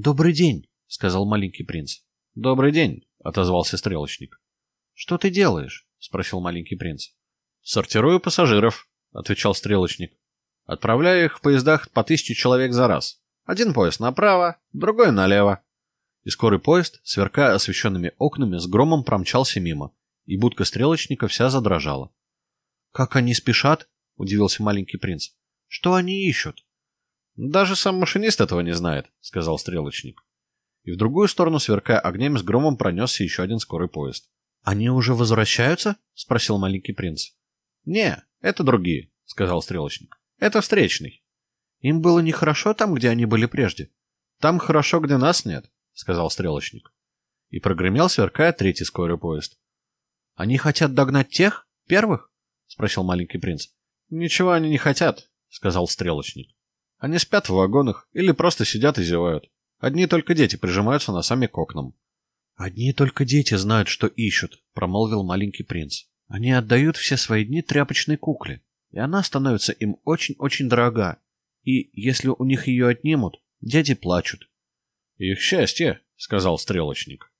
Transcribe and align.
«Добрый 0.00 0.32
день»,— 0.32 0.68
сказал 0.86 1.26
маленький 1.26 1.64
принц. 1.64 2.02
«Добрый 2.36 2.70
день»,— 2.70 3.08
отозвался 3.24 3.76
стрелочник. 3.76 4.40
«Что 4.94 5.18
ты 5.18 5.28
делаешь?»— 5.28 5.88
спросил 5.98 6.40
маленький 6.40 6.76
принц. 6.76 7.08
«Сортирую 7.62 8.20
пассажиров»,— 8.20 8.88
отвечал 9.12 9.56
стрелочник. 9.56 10.16
«Отправляю 10.66 11.24
их 11.24 11.38
в 11.38 11.40
поездах 11.40 11.90
по 11.90 12.04
тысяче 12.04 12.34
человек 12.34 12.74
за 12.74 12.86
раз. 12.86 13.20
Один 13.44 13.74
поезд 13.74 13.98
направо, 13.98 14.60
другой 14.72 15.10
налево». 15.10 15.64
И 16.22 16.30
скорый 16.30 16.60
поезд, 16.60 17.00
сверкая 17.02 17.56
освещенными 17.56 18.12
окнами, 18.18 18.58
с 18.58 18.68
громом 18.68 19.02
промчался 19.02 19.58
мимо, 19.58 19.92
и 20.26 20.36
будка 20.36 20.64
стрелочника 20.64 21.26
вся 21.26 21.50
задрожала. 21.50 22.14
«Как 22.92 23.16
они 23.16 23.34
спешат?»— 23.34 23.88
удивился 24.16 24.62
маленький 24.62 24.96
принц. 24.96 25.30
«Что 25.66 25.94
они 25.94 26.28
ищут?» 26.28 26.64
«Даже 27.38 27.76
сам 27.76 28.00
машинист 28.00 28.40
этого 28.40 28.60
не 28.62 28.74
знает»,— 28.74 29.12
сказал 29.20 29.60
стрелочник. 29.60 30.26
И 30.82 30.90
в 30.90 30.96
другую 30.96 31.28
сторону, 31.28 31.60
сверкая 31.60 32.00
огнями, 32.00 32.36
с 32.36 32.42
громом 32.42 32.76
пронесся 32.76 33.22
еще 33.22 33.44
один 33.44 33.60
скорый 33.60 33.88
поезд. 33.88 34.28
«Они 34.64 34.90
уже 34.90 35.14
возвращаются?»— 35.14 35.98
спросил 36.14 36.58
маленький 36.58 36.92
принц. 36.92 37.30
«Не, 37.84 38.24
это 38.40 38.64
другие»,— 38.64 39.12
сказал 39.24 39.62
стрелочник. 39.62 40.20
«Это 40.40 40.60
встречный». 40.60 41.22
«Им 41.78 42.00
было 42.02 42.18
нехорошо 42.18 42.74
там, 42.74 42.92
где 42.92 43.08
они 43.08 43.24
были 43.24 43.46
прежде?» 43.46 43.92
«Там 44.40 44.58
хорошо, 44.58 44.98
где 44.98 45.16
нас 45.16 45.44
нет»,— 45.44 45.70
сказал 45.92 46.30
стрелочник. 46.30 46.92
И 47.50 47.60
прогремел, 47.60 48.08
сверкая, 48.08 48.52
третий 48.52 48.84
скорый 48.84 49.16
поезд. 49.16 49.60
«Они 50.34 50.58
хотят 50.58 50.92
догнать 50.92 51.30
тех, 51.30 51.68
первых?»— 51.86 52.32
спросил 52.66 53.04
маленький 53.04 53.38
принц. 53.38 53.68
«Ничего 54.10 54.50
они 54.50 54.68
не 54.70 54.78
хотят»,— 54.78 55.30
сказал 55.48 55.86
стрелочник. 55.86 56.48
Они 56.98 57.18
спят 57.18 57.48
в 57.48 57.54
вагонах 57.54 58.08
или 58.12 58.32
просто 58.32 58.64
сидят 58.64 58.98
и 58.98 59.04
зевают. 59.04 59.50
Одни 59.78 60.06
только 60.06 60.34
дети 60.34 60.56
прижимаются 60.56 61.12
носами 61.12 61.46
к 61.46 61.56
окнам. 61.56 61.94
«Одни 62.56 62.92
только 62.92 63.24
дети 63.24 63.54
знают, 63.54 63.86
что 63.86 64.08
ищут»,— 64.08 64.60
промолвил 64.74 65.22
маленький 65.22 65.62
принц. 65.62 66.06
«Они 66.26 66.50
отдают 66.50 66.96
все 66.96 67.16
свои 67.16 67.44
дни 67.44 67.62
тряпочной 67.62 68.16
кукле, 68.16 68.62
и 68.90 68.98
она 68.98 69.22
становится 69.22 69.72
им 69.72 69.96
очень-очень 70.04 70.68
дорога. 70.68 71.18
И 71.62 71.90
если 71.92 72.28
у 72.28 72.44
них 72.44 72.66
ее 72.66 72.88
отнимут, 72.88 73.40
дети 73.60 73.94
плачут». 73.94 74.50
«Их 75.18 75.40
счастье»,— 75.40 76.00
сказал 76.16 76.58
стрелочник. 76.58 77.32